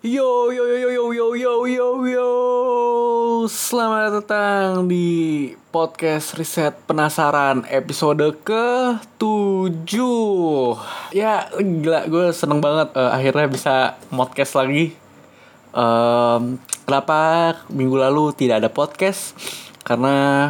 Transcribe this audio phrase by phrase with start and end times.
[0.00, 2.30] Yo yo yo yo yo yo yo yo.
[3.44, 13.12] Selamat datang di podcast riset penasaran episode ke 7 Ya gila gue seneng banget uh,
[13.12, 14.96] akhirnya bisa podcast lagi.
[15.76, 16.56] Um,
[16.88, 19.36] Kenapa minggu lalu tidak ada podcast?
[19.84, 20.48] Karena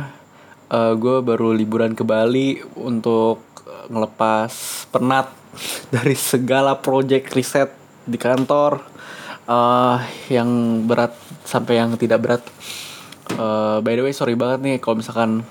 [0.70, 3.42] uh, gue baru liburan ke Bali untuk
[3.90, 5.26] ngelepas penat
[5.90, 7.74] dari segala project riset
[8.06, 8.99] di kantor
[9.50, 9.98] uh,
[10.30, 11.12] yang berat
[11.42, 12.42] sampai yang tidak berat.
[13.34, 15.42] Uh, by the way sorry banget nih kalau misalkan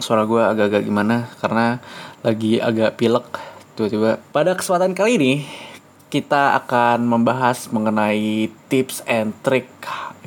[0.00, 1.78] suara gue agak-agak gimana karena
[2.24, 3.28] lagi agak pilek
[3.76, 4.18] tiba-tiba.
[4.32, 5.34] Pada kesempatan kali ini
[6.08, 9.68] kita akan membahas mengenai tips and trick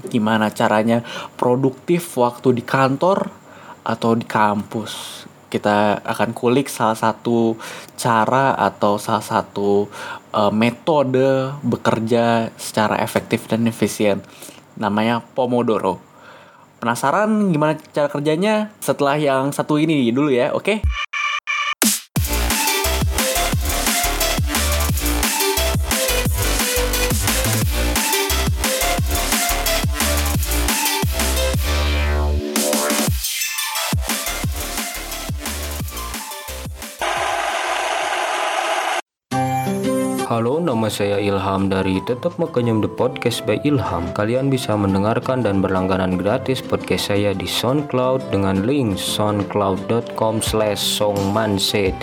[0.09, 1.05] gimana caranya
[1.37, 3.29] produktif waktu di kantor
[3.85, 5.25] atau di kampus
[5.55, 7.55] kita akan kulik salah satu
[7.95, 9.87] cara atau salah satu
[10.35, 14.19] uh, metode bekerja secara efektif dan efisien.
[14.75, 16.03] Namanya Pomodoro.
[16.83, 18.75] Penasaran gimana cara kerjanya?
[18.83, 20.61] Setelah yang satu ini dulu ya, oke?
[20.61, 20.77] Okay?
[40.95, 44.15] Saya Ilham dari Tetap Makanyum The Podcast by Ilham.
[44.15, 51.99] Kalian bisa mendengarkan dan berlangganan gratis podcast saya di SoundCloud dengan link soundcloud.com slash songmanse13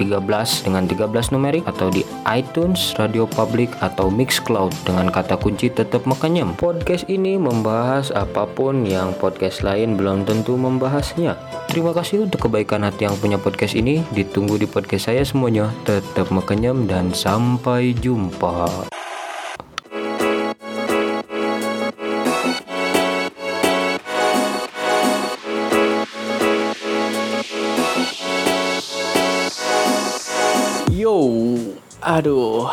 [0.68, 6.52] dengan 13 numerik atau di iTunes, Radio Public, atau Mixcloud dengan kata kunci Tetap Makanyum.
[6.60, 11.61] Podcast ini membahas apa pun yang podcast lain belum tentu membahasnya.
[11.73, 14.05] Terima kasih untuk kebaikan hati yang punya podcast ini.
[14.12, 15.73] Ditunggu di podcast saya semuanya.
[15.89, 18.69] Tetap Makanyum dan sampai jumpa.
[30.93, 31.16] Yo,
[32.05, 32.69] aduh,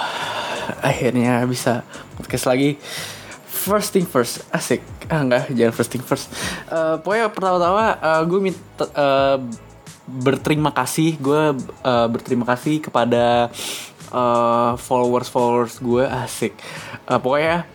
[0.84, 1.88] akhirnya bisa
[2.20, 2.76] podcast lagi.
[3.70, 4.82] First thing first, asik.
[5.14, 6.26] Ah enggak, jangan first thing first.
[6.74, 9.38] Uh, pokoknya pertama-tama uh, gue minta uh,
[10.10, 11.54] berterima kasih, gue
[11.86, 13.54] uh, berterima kasih kepada
[14.10, 16.58] uh, followers followers gue asik.
[17.06, 17.70] Uh, pokoknya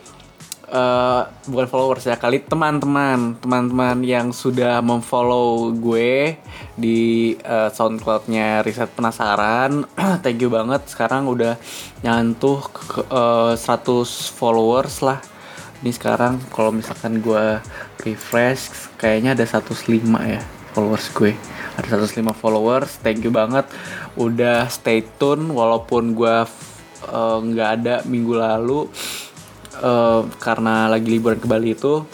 [0.67, 3.39] uh, bukan followers ya kali teman-teman.
[3.39, 6.35] Teman-teman yang sudah memfollow gue
[6.75, 9.87] di uh, soundcloudnya riset penasaran.
[10.27, 10.91] Thank you banget.
[10.91, 11.55] Sekarang udah
[12.03, 15.34] nyantuh ke, uh, 100 followers lah
[15.83, 17.59] ini sekarang kalau misalkan gue
[18.03, 19.91] refresh kayaknya ada 105
[20.23, 20.41] ya
[20.75, 21.33] followers gue.
[21.75, 23.67] Ada 105 followers thank you banget.
[24.15, 26.35] Udah stay tune walaupun gue
[27.11, 28.87] uh, nggak ada minggu lalu
[29.81, 32.05] uh, karena lagi liburan ke Bali itu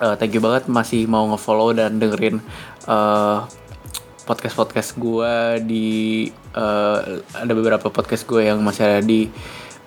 [0.00, 2.40] uh, thank you banget masih mau ngefollow dan dengerin
[2.88, 3.44] uh,
[4.24, 5.88] podcast podcast gue di
[6.56, 9.28] uh, ada beberapa podcast gue yang masih ada di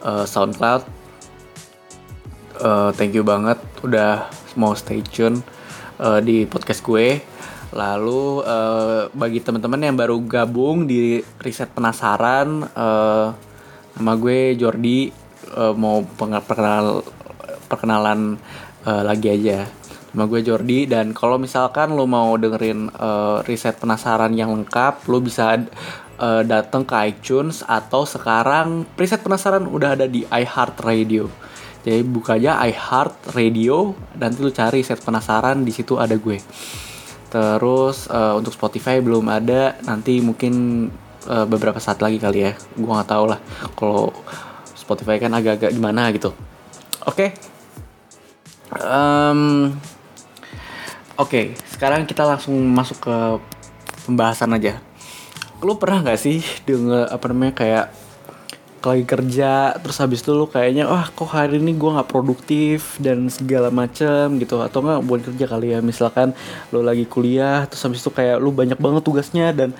[0.05, 0.96] uh, SoundCloud
[2.61, 5.41] uh, thank you banget udah mau stay tune
[6.01, 7.21] uh, di podcast gue
[7.75, 13.35] Lalu uh, bagi teman-teman yang baru gabung di riset penasaran, uh,
[13.99, 15.11] nama gue Jordi
[15.51, 17.03] uh, mau perkenal
[17.67, 18.39] perkenalan
[18.87, 19.67] uh, lagi aja.
[20.15, 25.19] Nama gue Jordi dan kalau misalkan lo mau dengerin uh, riset penasaran yang lengkap, lo
[25.19, 25.59] bisa
[26.23, 31.27] uh, datang ke iTunes atau sekarang riset penasaran udah ada di iHeartRadio.
[31.85, 36.41] Jadi buka aja iHeartRadio, nanti lo cari riset penasaran di situ ada gue.
[37.27, 40.87] Terus uh, untuk Spotify belum ada, nanti mungkin
[41.27, 42.51] uh, beberapa saat lagi kali ya.
[42.79, 43.39] Gua nggak tahu lah.
[43.75, 44.15] Kalau
[44.71, 46.31] Spotify kan agak-agak gimana gitu.
[47.03, 47.13] Oke.
[47.13, 47.29] Okay.
[48.79, 49.75] Um,
[51.17, 53.15] Oke, okay, sekarang kita langsung masuk ke
[54.05, 54.77] pembahasan aja.
[55.65, 57.85] Lu pernah nggak sih denger apa namanya kayak
[58.87, 63.27] lagi kerja terus habis itu lu kayaknya wah kok hari ini gue nggak produktif dan
[63.27, 64.63] segala macem gitu.
[64.63, 66.31] Atau nggak buat kerja kali ya misalkan
[66.71, 69.75] lu lagi kuliah terus habis itu kayak lu banyak banget tugasnya dan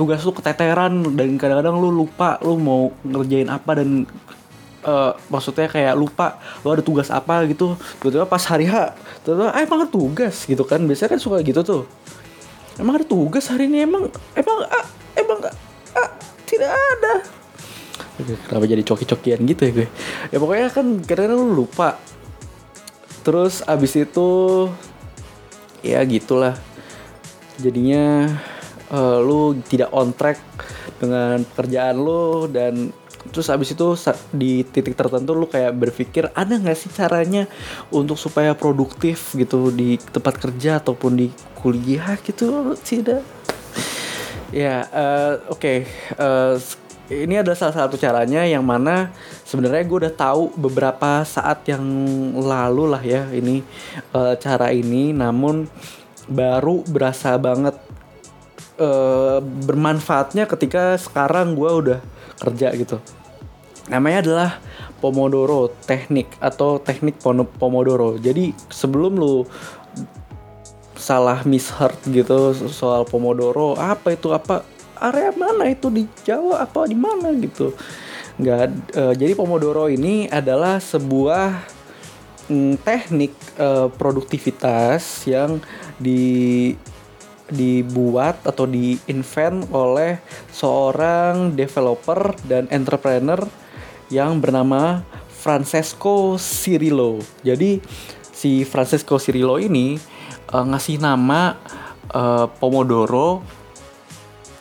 [0.00, 4.08] tugas lu keteteran dan kadang-kadang lu lupa lu mau ngerjain apa dan
[4.88, 7.76] uh, maksudnya kayak lupa lu ada tugas apa gitu.
[8.00, 10.48] Tiba-tiba pas hari H tiba-tiba ah, emang ada tugas?
[10.48, 10.80] gitu kan.
[10.88, 11.82] Biasanya kan suka gitu tuh.
[12.80, 13.84] Emang ada tugas hari ini?
[13.84, 15.38] Emang emang ah, emang
[15.92, 16.10] ah,
[16.48, 17.39] tidak ada
[18.48, 19.88] kenapa jadi coki-cokian gitu ya gue?
[20.30, 21.98] Ya pokoknya kan kadang-kadang lu lupa.
[23.20, 24.28] Terus abis itu
[25.84, 26.56] ya gitulah.
[27.60, 28.28] Jadinya
[28.88, 30.40] uh, lu tidak on track
[31.00, 32.92] dengan pekerjaan lu dan
[33.30, 33.92] terus abis itu
[34.32, 37.44] di titik tertentu lu kayak berpikir ada nggak sih caranya
[37.92, 41.28] untuk supaya produktif gitu di tempat kerja ataupun di
[41.60, 42.16] kuliah?
[42.24, 43.20] Gitu ada
[44.50, 45.74] ya eh, oke
[46.16, 46.76] Eh, s-
[47.10, 49.10] ini adalah salah satu caranya yang mana
[49.42, 51.82] sebenarnya gue udah tahu beberapa saat yang
[52.38, 53.66] lalu lah ya ini
[54.14, 55.10] eh, cara ini.
[55.10, 55.66] Namun
[56.30, 57.74] baru berasa banget
[58.78, 62.00] eh, bermanfaatnya ketika sekarang gue udah
[62.38, 63.02] kerja gitu.
[63.90, 64.50] Namanya adalah
[65.02, 67.18] Pomodoro teknik atau teknik
[67.58, 68.20] Pomodoro.
[68.22, 69.48] Jadi sebelum lu
[70.94, 74.62] salah misheard gitu soal Pomodoro apa itu apa
[75.00, 77.72] area mana itu di Jawa apa di mana gitu
[78.40, 78.66] nggak
[78.96, 81.60] eh, jadi Pomodoro ini adalah sebuah
[82.48, 85.60] mm, teknik eh, produktivitas yang
[86.00, 86.72] di
[87.50, 90.22] dibuat atau di-invent oleh
[90.54, 93.42] seorang developer dan entrepreneur
[94.08, 97.18] yang bernama Francesco Cirillo.
[97.42, 97.82] Jadi
[98.30, 99.98] si Francesco Cirillo ini
[100.48, 101.58] eh, ngasih nama
[102.08, 103.59] eh, Pomodoro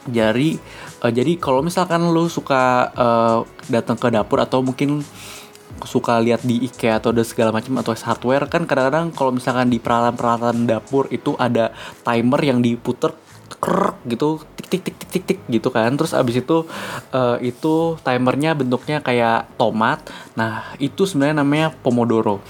[0.10, 0.58] jadi
[1.06, 3.38] eh, jadi kalau misalkan lu suka eh,
[3.70, 5.02] datang ke dapur atau mungkin
[5.86, 9.80] suka lihat di IKEA atau ada segala macam atau hardware kan kadang-kadang kalau misalkan di
[9.80, 11.72] peralatan-peralatan dapur itu ada
[12.04, 13.16] timer yang diputer
[13.60, 15.94] krek gitu tik tik tik tik tik tik gitu kan.
[15.96, 16.68] Terus abis itu
[17.14, 20.04] eh, itu timernya bentuknya kayak tomat.
[20.36, 22.44] Nah itu sebenarnya namanya pomodoro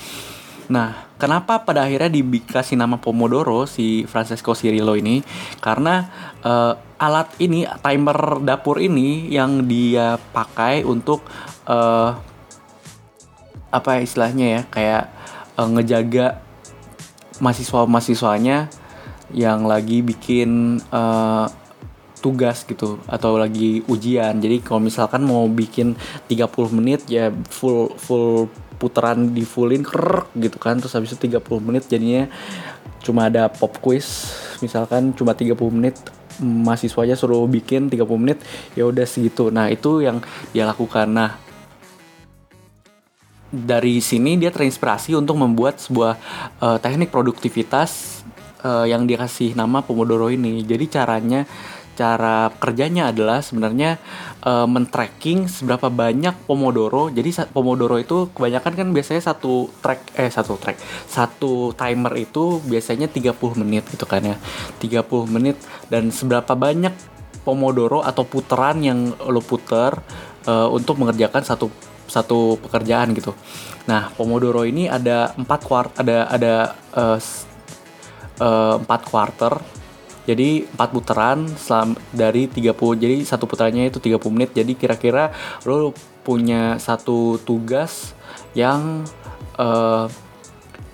[0.69, 5.25] Nah, kenapa pada akhirnya dikasih nama Pomodoro si Francesco Cirillo ini?
[5.57, 6.06] Karena
[6.45, 11.25] eh, alat ini, timer dapur ini yang dia pakai untuk
[11.66, 12.10] eh,
[13.69, 15.04] apa ya istilahnya ya, kayak
[15.57, 16.38] eh, ngejaga
[17.42, 18.69] mahasiswa-mahasiswanya
[19.33, 21.45] yang lagi bikin eh,
[22.22, 24.38] tugas gitu atau lagi ujian.
[24.38, 25.98] Jadi kalau misalkan mau bikin
[26.30, 31.43] 30 menit ya full full putaran di fullin krek gitu kan terus habis itu 30
[31.59, 32.31] menit jadinya
[33.03, 34.31] cuma ada pop quiz
[34.63, 35.99] misalkan cuma 30 menit
[36.39, 38.39] mahasiswanya suruh bikin 30 menit
[38.73, 39.51] ya udah segitu.
[39.51, 40.23] Nah, itu yang
[40.55, 41.07] dia lakukan.
[41.11, 41.35] Nah,
[43.51, 46.13] dari sini dia terinspirasi untuk membuat sebuah
[46.63, 48.23] eh, teknik produktivitas
[48.63, 50.63] eh, yang dikasih nama Pomodoro ini.
[50.63, 51.43] Jadi caranya
[52.00, 54.00] cara kerjanya adalah sebenarnya
[54.48, 57.12] eh, men-tracking seberapa banyak Pomodoro.
[57.12, 60.80] Jadi Pomodoro itu kebanyakan kan biasanya satu track eh satu track,
[61.12, 64.40] satu timer itu biasanya 30 menit gitu kan ya.
[64.80, 65.60] 30 menit
[65.92, 66.96] dan seberapa banyak
[67.44, 69.92] Pomodoro atau puteran yang lo puter
[70.48, 71.68] eh, untuk mengerjakan satu
[72.07, 73.36] satu pekerjaan gitu.
[73.92, 76.54] Nah, Pomodoro ini ada empat kuart ada ada
[76.96, 77.19] eh,
[78.80, 79.78] empat quarter.
[80.29, 81.49] Jadi empat putaran
[82.13, 84.53] dari 30 jadi satu putarannya itu 30 menit.
[84.53, 85.33] Jadi kira-kira
[85.65, 85.89] lo
[86.21, 88.13] punya satu tugas
[88.53, 89.01] yang
[89.57, 90.05] eh,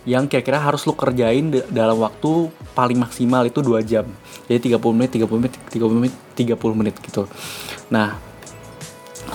[0.08, 4.08] yang kira-kira harus lo kerjain da- dalam waktu paling maksimal itu 2 jam.
[4.48, 7.28] Jadi 30 menit, 30 menit, 30 menit, 30 menit gitu.
[7.92, 8.16] Nah,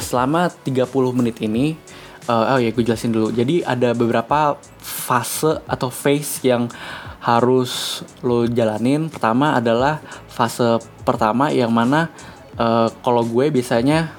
[0.00, 1.76] selama 30 menit ini
[2.24, 3.28] eh, oh ya gue jelasin dulu.
[3.36, 6.72] Jadi ada beberapa fase atau phase yang
[7.20, 9.12] harus lo jalanin.
[9.12, 12.08] Pertama adalah fase pertama yang mana
[12.56, 14.12] eh, kalau gue biasanya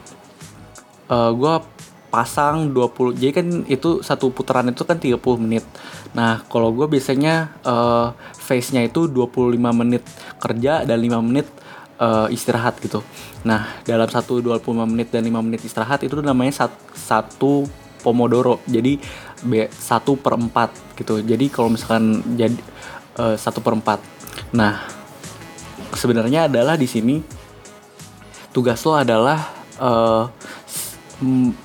[1.09, 1.56] eh, gue
[2.12, 5.65] pasang 20 jadi kan itu satu putaran itu kan 30 menit.
[6.13, 10.03] Nah kalau gue biasanya eh, phase-nya itu 25 menit
[10.38, 11.48] kerja dan 5 menit
[11.98, 13.01] eh, istirahat gitu.
[13.48, 17.65] Nah dalam satu 25 menit dan 5 menit istirahat itu namanya sat- satu
[18.01, 18.60] pomodoro.
[18.65, 18.98] Jadi
[19.74, 22.55] satu per empat gitu jadi kalau misalkan jadi
[23.17, 24.00] eh, satu per empat
[24.53, 24.86] nah
[25.93, 27.19] sebenarnya adalah di sini
[28.53, 29.39] tugas lo adalah
[31.21, 31.55] m-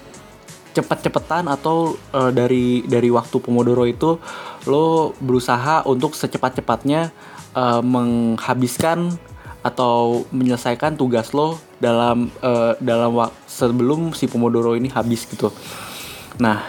[0.77, 4.21] cepet-cepetan atau eh, dari dari waktu pomodoro itu
[4.69, 7.09] lo berusaha untuk secepat-cepatnya
[7.57, 9.17] eh, menghabiskan
[9.65, 13.17] atau menyelesaikan tugas lo dalam eh, dalam
[13.49, 15.49] sebelum si pomodoro ini habis gitu.
[16.37, 16.63] Nah,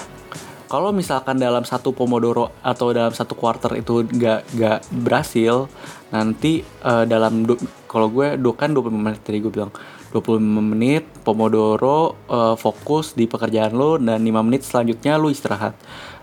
[0.68, 5.72] kalau misalkan dalam satu pomodoro atau dalam satu quarter itu nggak nggak berhasil,
[6.12, 7.48] nanti eh, dalam
[7.88, 9.72] kalau gue do kan 25 menit tadi gue bilang
[10.12, 15.74] 25 menit pomodoro eh, fokus di pekerjaan lo dan 5 menit selanjutnya lo istirahat.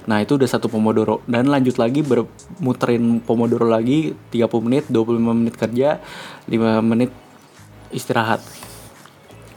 [0.04, 5.54] Nah, itu udah satu pomodoro dan lanjut lagi bermuterin pomodoro lagi 30 menit, 25 menit
[5.56, 5.96] kerja,
[6.44, 7.08] 5 menit
[7.88, 8.44] istirahat.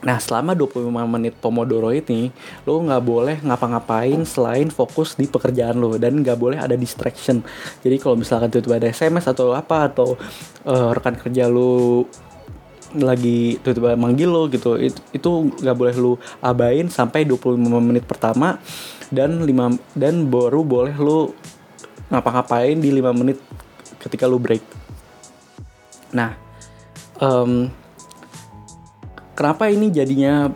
[0.07, 2.31] Nah selama 25 menit Pomodoro ini
[2.63, 7.43] Lo nggak boleh ngapa-ngapain selain fokus di pekerjaan lo Dan nggak boleh ada distraction.
[7.83, 10.15] Jadi kalau misalkan tiba-tiba ada SMS atau apa Atau
[10.63, 12.07] eh, rekan kerja lo
[12.95, 18.63] lagi tiba-tiba manggil lo gitu itu itu nggak boleh lu abain sampai 25 menit pertama
[19.11, 21.35] dan 5 dan baru boleh lu
[22.07, 23.43] ngapa-ngapain di 5 menit
[23.99, 24.63] ketika lu break.
[26.15, 26.39] Nah
[27.19, 27.67] um,
[29.37, 30.49] kenapa ini jadinya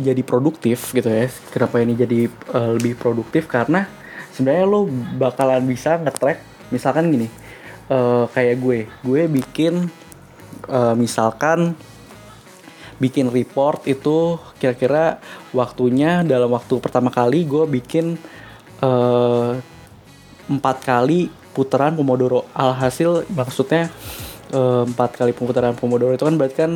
[0.00, 1.28] jadi produktif gitu ya?
[1.52, 3.44] Kenapa ini jadi uh, lebih produktif?
[3.44, 3.84] Karena
[4.32, 4.88] sebenarnya lo
[5.20, 6.40] bakalan bisa ngetrack
[6.72, 7.28] misalkan gini
[7.92, 8.88] uh, kayak gue.
[9.04, 9.92] Gue bikin
[10.72, 11.76] uh, misalkan
[12.96, 15.20] bikin report itu kira-kira
[15.52, 18.16] waktunya dalam waktu pertama kali gue bikin
[20.48, 22.48] empat uh, kali putaran pomodoro.
[22.56, 23.92] Alhasil maksudnya
[24.52, 26.72] empat uh, kali putaran pomodoro itu kan berarti kan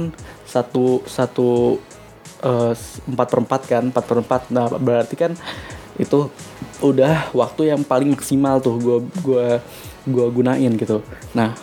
[0.48, 1.76] satu satu
[3.10, 4.42] empat per empat kan empat per empat.
[4.52, 5.32] Nah berarti kan
[5.96, 6.28] itu
[6.84, 9.46] udah waktu yang paling maksimal tuh gue gue
[10.08, 11.00] gue gunain gitu.
[11.32, 11.56] Nah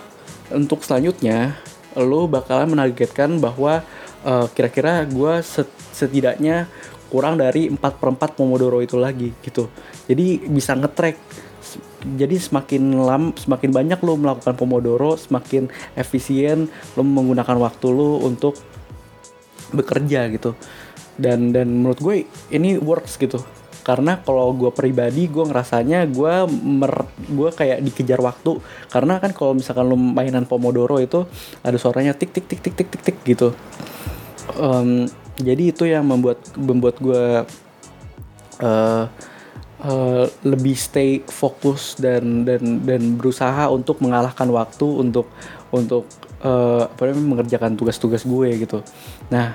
[0.53, 1.57] untuk selanjutnya
[1.97, 3.85] lo bakalan menargetkan bahwa
[4.25, 6.65] uh, kira-kira gue set, setidaknya
[7.13, 9.69] kurang dari 4 per 4 Pomodoro itu lagi gitu.
[10.09, 11.15] Jadi bisa ngetrack
[12.19, 18.59] jadi semakin lam semakin banyak lo melakukan Pomodoro semakin efisien lo menggunakan waktu lo untuk
[19.73, 20.53] bekerja gitu.
[21.17, 22.15] Dan dan menurut gue
[22.53, 23.41] ini works gitu.
[23.83, 28.61] Karena kalau gue pribadi gue ngerasanya gue mer gue kayak dikejar waktu.
[28.87, 31.27] Karena kan kalau misalkan lu mainan pomodoro itu
[31.65, 33.51] ada suaranya tik tik tik tik tik tik tik gitu.
[34.55, 35.07] Um,
[35.39, 37.43] jadi itu yang membuat membuat gue
[38.61, 39.03] uh,
[39.83, 45.27] uh, lebih stay fokus dan dan dan berusaha untuk mengalahkan waktu untuk
[45.69, 46.07] untuk
[46.41, 48.79] uh, apa namanya mengerjakan tugas-tugas gue gitu
[49.27, 49.53] nah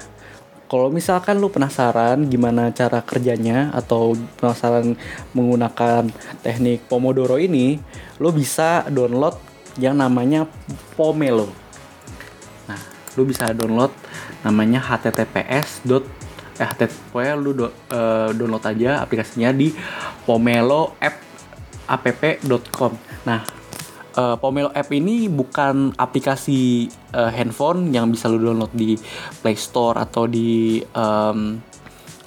[0.68, 5.00] kalau misalkan lu penasaran gimana cara kerjanya atau penasaran
[5.32, 6.12] menggunakan
[6.44, 7.80] teknik Pomodoro ini,
[8.20, 9.40] lu bisa download
[9.80, 10.44] yang namanya
[10.92, 11.48] Pomelo.
[12.68, 12.80] Nah,
[13.16, 13.88] lu bisa download
[14.44, 15.88] namanya https.
[16.58, 19.70] Eh https lu do, uh, download aja aplikasinya di
[20.26, 21.28] pomelo app
[21.88, 22.92] app.com.
[23.24, 23.40] Nah,
[24.18, 28.98] uh, Pomelo app ini bukan aplikasi uh, handphone yang bisa lu download di
[29.40, 31.56] Play Store atau di um,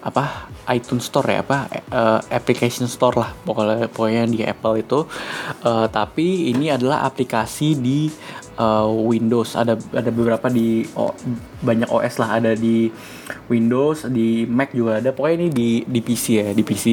[0.01, 3.31] apa iTunes Store ya apa uh, application store lah.
[3.45, 5.05] Pokoknya pokoknya di Apple itu.
[5.61, 8.09] Uh, tapi ini adalah aplikasi di
[8.57, 11.13] uh, Windows ada ada beberapa di oh,
[11.63, 12.91] banyak OS lah ada di
[13.47, 16.85] Windows di Mac juga ada pokoknya ini di di PC ya di PC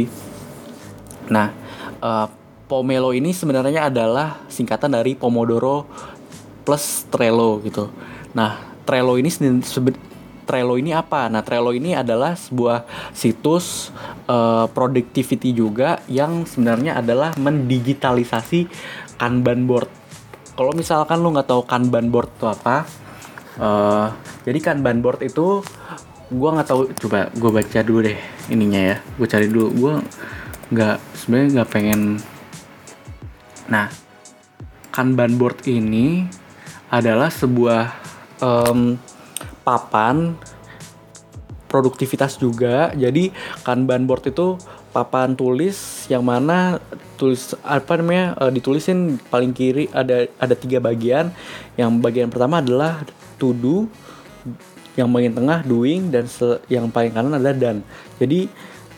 [1.32, 1.48] nah
[2.02, 2.28] uh,
[2.68, 5.88] Pomelo ini sebenarnya adalah singkatan dari Pomodoro
[6.68, 7.88] plus Trello gitu.
[8.36, 9.32] Nah, Trello ini
[10.44, 11.32] Trello ini apa?
[11.32, 12.84] Nah, Trello ini adalah sebuah
[13.16, 13.88] situs
[14.28, 18.68] uh, productivity juga yang sebenarnya adalah mendigitalisasi
[19.16, 19.88] Kanban board.
[20.58, 22.82] Kalau misalkan lu nggak tahu Kanban board itu apa,
[23.62, 24.10] uh,
[24.42, 25.62] jadi Kanban board itu
[26.34, 26.90] gue nggak tahu.
[26.98, 28.18] Coba gue baca dulu deh
[28.50, 28.96] ininya ya.
[29.14, 29.70] Gue cari dulu.
[29.70, 29.94] Gue
[30.74, 32.18] nggak sebenarnya nggak pengen
[33.68, 33.92] Nah,
[34.88, 36.24] Kanban board ini
[36.88, 37.92] adalah sebuah
[38.40, 38.96] um,
[39.62, 40.34] papan
[41.68, 42.90] produktivitas juga.
[42.96, 43.28] Jadi
[43.60, 44.56] Kanban board itu
[44.98, 46.82] papan tulis yang mana
[47.14, 51.30] tulis apa namanya uh, ditulisin paling kiri ada ada tiga bagian.
[51.78, 53.06] Yang bagian pertama adalah
[53.38, 53.86] to do,
[54.98, 56.26] yang bagian tengah doing dan
[56.66, 57.86] yang paling kanan adalah done.
[58.18, 58.50] Jadi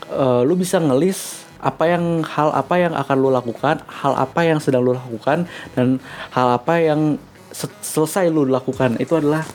[0.09, 4.57] uh, lu bisa ngelis apa yang hal apa yang akan lo lakukan, hal apa yang
[4.57, 5.45] sedang lo lakukan
[5.77, 6.01] dan
[6.33, 7.21] hal apa yang
[7.53, 9.45] se selesai lo lakukan itu adalah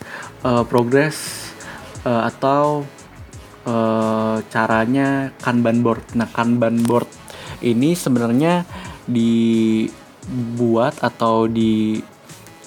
[0.47, 1.51] uh, progres
[2.07, 2.87] uh, atau
[3.67, 6.15] uh, caranya Kanban board.
[6.15, 7.11] Nah, Kanban board
[7.61, 8.63] ini sebenarnya
[9.05, 11.99] dibuat atau di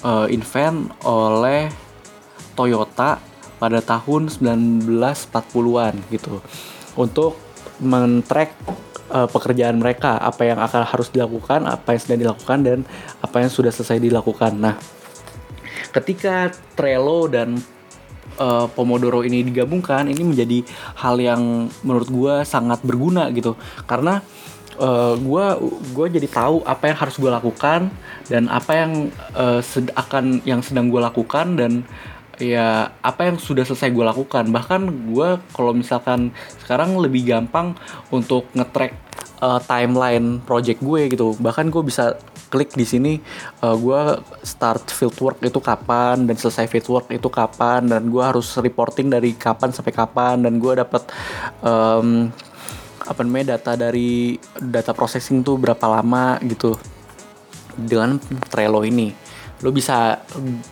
[0.05, 1.73] uh, invent oleh
[2.53, 3.17] Toyota
[3.57, 6.41] pada tahun 1940-an gitu
[6.97, 7.37] untuk
[7.81, 8.53] men-track
[9.13, 12.79] uh, pekerjaan mereka, apa yang akan harus dilakukan, apa yang sedang dilakukan dan
[13.21, 14.57] apa yang sudah selesai dilakukan.
[14.57, 14.75] Nah,
[15.93, 17.61] ketika Trello dan
[18.37, 20.63] uh, Pomodoro ini digabungkan, ini menjadi
[20.99, 23.57] hal yang menurut gue sangat berguna gitu,
[23.89, 24.21] karena
[24.79, 25.45] uh, gue
[25.91, 27.91] gue jadi tahu apa yang harus gue lakukan
[28.29, 28.91] dan apa yang
[29.35, 31.83] uh, sed akan yang sedang gue lakukan dan
[32.41, 34.49] ya apa yang sudah selesai gue lakukan.
[34.49, 34.81] Bahkan
[35.13, 36.33] gue kalau misalkan
[36.63, 37.77] sekarang lebih gampang
[38.09, 39.10] untuk ngetrack
[39.41, 41.35] uh, timeline project gue gitu.
[41.41, 42.15] Bahkan gue bisa
[42.51, 43.13] klik di sini
[43.63, 44.01] uh, gue
[44.43, 49.71] start fieldwork itu kapan dan selesai fieldwork itu kapan dan gue harus reporting dari kapan
[49.73, 51.03] sampai kapan dan gue dapat
[51.63, 52.29] um,
[53.01, 56.77] apa namanya data dari data processing tuh berapa lama gitu
[57.73, 58.21] dengan
[58.51, 59.09] Trello ini.
[59.65, 60.21] Lo bisa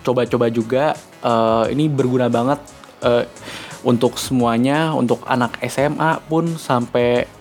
[0.06, 0.94] coba-coba juga
[1.26, 2.60] uh, ini berguna banget
[3.02, 3.26] uh,
[3.88, 7.39] untuk semuanya untuk anak SMA pun sampai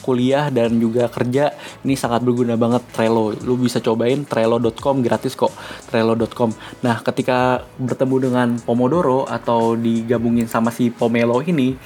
[0.00, 1.54] kuliah dan juga kerja
[1.84, 3.36] ini sangat berguna banget Trello.
[3.44, 5.52] Lu bisa cobain trello.com gratis kok
[5.92, 6.50] trello.com
[6.82, 11.76] nah ketika bertemu dengan Pomodoro atau digabungin sama si Pomelo ini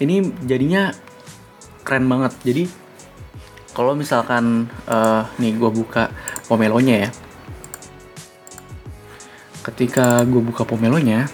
[0.00, 0.90] ini jadinya
[1.86, 2.32] keren banget.
[2.42, 2.64] Jadi
[3.72, 6.10] kalau misalkan uh, nih gue buka
[6.48, 7.10] Pomelonya ya.
[9.62, 11.28] Ketika gue buka Pomelonya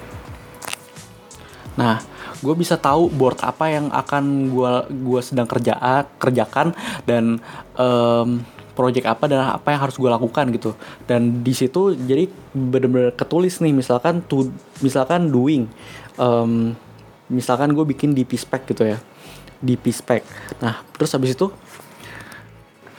[1.79, 2.03] nah
[2.39, 5.75] gue bisa tahu board apa yang akan gue gua sedang kerja
[6.23, 7.43] kerjakan dan
[7.75, 8.43] um,
[8.79, 10.71] project apa dan apa yang harus gue lakukan gitu.
[11.11, 15.67] Dan di situ jadi bener-bener ketulis nih misalkan to misalkan doing
[16.15, 16.79] um,
[17.27, 19.03] misalkan gue bikin di spec gitu ya
[19.59, 20.23] di spec.
[20.63, 21.51] Nah terus habis itu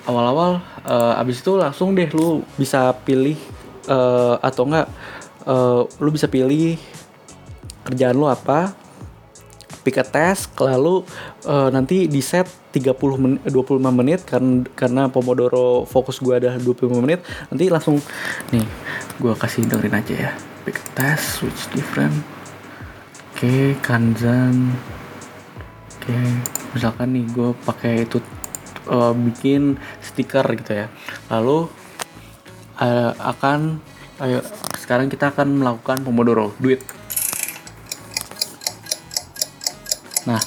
[0.03, 3.37] awal-awal uh, abis itu langsung deh lu bisa pilih
[3.85, 4.87] uh, atau enggak
[5.45, 6.75] uh, lu bisa pilih
[7.85, 8.73] kerjaan lu apa
[9.89, 10.05] pick a
[10.69, 11.01] lalu
[11.49, 17.01] uh, nanti di set 30 menit 25 menit karena karena Pomodoro fokus gue ada 25
[17.01, 17.97] menit nanti langsung
[18.53, 18.61] nih
[19.17, 20.31] gue kasih dengerin aja ya.
[20.61, 22.13] Pick a task switch different.
[23.33, 24.77] Oke okay, kanzan
[25.97, 26.29] oke okay.
[26.77, 28.21] misalkan nih gue pakai itu
[28.93, 30.87] uh, bikin stiker gitu ya.
[31.33, 31.65] Lalu
[32.77, 33.81] uh, akan
[34.21, 34.45] ayo
[34.77, 36.85] sekarang kita akan melakukan Pomodoro duit
[40.29, 40.41] Nah,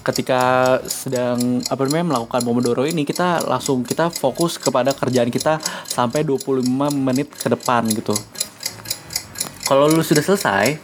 [0.00, 0.40] ketika
[0.88, 6.64] sedang apa namanya melakukan Pomodoro ini kita langsung kita fokus kepada kerjaan kita sampai 25
[6.96, 8.16] menit ke depan gitu.
[9.68, 10.80] Kalau lu sudah selesai,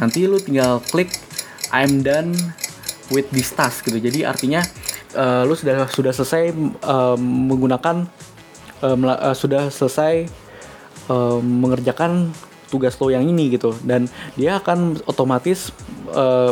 [0.00, 1.12] nanti lu tinggal klik
[1.68, 2.32] I'm done
[3.12, 4.00] with this task gitu.
[4.00, 4.64] Jadi artinya
[5.12, 8.08] uh, lu sudah sudah selesai uh, menggunakan
[8.80, 10.32] uh, uh, sudah selesai
[11.12, 12.32] uh, mengerjakan
[12.68, 15.70] tugas lo yang ini gitu dan dia akan otomatis
[16.12, 16.50] uh,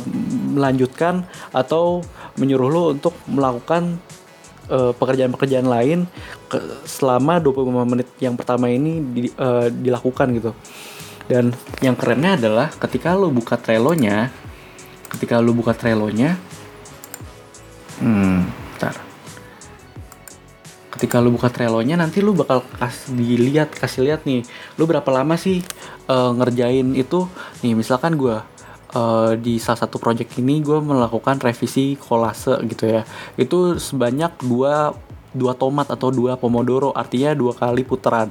[0.55, 2.03] melanjutkan atau
[2.39, 3.99] menyuruh lo untuk melakukan
[4.65, 5.99] pekerjaan-pekerjaan uh, lain
[6.49, 6.57] ke,
[6.89, 10.57] selama 25 menit yang pertama ini di, uh, dilakukan gitu.
[11.29, 11.53] Dan
[11.85, 14.33] yang kerennya adalah ketika lo buka Trello-nya,
[15.13, 16.41] ketika lo buka Trello-nya,
[18.01, 18.65] hmm.
[20.95, 24.47] Ketika lo buka Trello-nya nanti lo bakal kasih dilihat, kasih lihat nih,
[24.79, 25.61] lo berapa lama sih
[26.07, 27.27] uh, ngerjain itu?
[27.67, 28.39] Nih, misalkan gue
[28.95, 33.03] uh, di salah satu project ini gue melakukan revisi kolase gitu ya
[33.35, 34.95] itu sebanyak dua
[35.35, 38.31] dua tomat atau dua pomodoro artinya dua kali putaran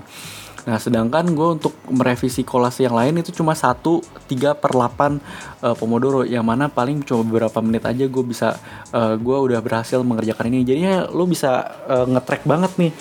[0.64, 4.00] nah sedangkan gue untuk merevisi kolase yang lain itu cuma satu
[4.32, 5.20] tiga per 8
[5.60, 6.24] uh, pomodoro.
[6.24, 8.56] Yang mana paling cuma beberapa menit aja gue bisa
[8.96, 10.64] uh, gue udah berhasil mengerjakan ini.
[10.64, 12.92] Jadinya lo bisa uh, ngetrack banget nih.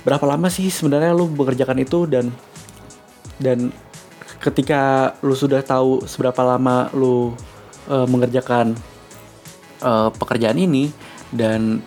[0.00, 2.32] Berapa lama sih sebenarnya lo mengerjakan itu dan
[3.36, 3.68] dan
[4.40, 7.36] ketika lu sudah tahu seberapa lama lu
[7.92, 8.72] uh, mengerjakan
[9.84, 10.88] uh, pekerjaan ini
[11.28, 11.84] dan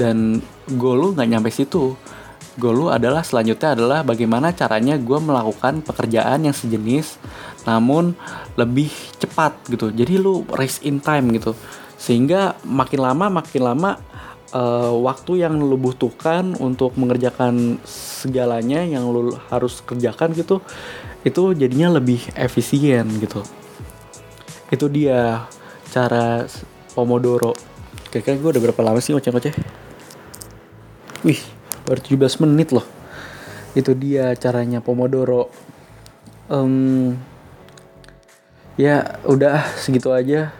[0.00, 0.40] dan
[0.80, 1.92] goal lu nggak nyampe situ
[2.58, 7.18] goal lu adalah selanjutnya adalah bagaimana caranya gue melakukan pekerjaan yang sejenis
[7.64, 8.12] namun
[8.54, 9.90] lebih cepat gitu.
[9.90, 11.56] Jadi lu race in time gitu.
[11.98, 13.90] Sehingga makin lama makin lama
[14.54, 20.60] uh, waktu yang lu butuhkan untuk mengerjakan segalanya yang lu harus kerjakan gitu
[21.24, 23.40] itu jadinya lebih efisien gitu.
[24.68, 25.48] Itu dia
[25.88, 26.44] cara
[26.94, 27.56] Pomodoro.
[28.12, 29.54] Kira-kira gue udah berapa lama sih ngoceh-ngoceh?
[31.24, 31.53] Wih
[31.84, 32.86] baru 17 menit loh.
[33.76, 35.52] Itu dia caranya Pomodoro.
[36.48, 37.16] Um,
[38.76, 40.52] ya udah segitu aja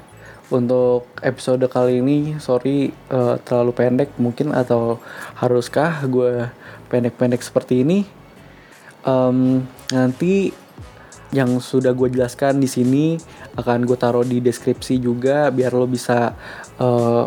[0.52, 2.36] untuk episode kali ini.
[2.40, 5.00] Sorry uh, terlalu pendek mungkin atau
[5.40, 6.48] haruskah gue
[6.92, 8.04] pendek-pendek seperti ini?
[9.04, 10.52] Um, nanti
[11.34, 13.18] yang sudah gue jelaskan di sini
[13.58, 16.30] akan gue taruh di deskripsi juga biar lo bisa
[16.78, 17.26] uh,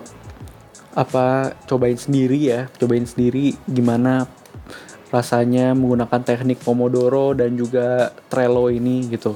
[0.97, 4.25] apa cobain sendiri ya cobain sendiri gimana
[5.07, 9.36] rasanya menggunakan teknik Pomodoro dan juga Trello ini gitu.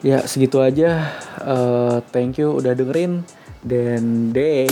[0.00, 1.12] Ya segitu aja.
[1.38, 3.22] Uh, thank you udah dengerin.
[3.60, 4.64] Dan deh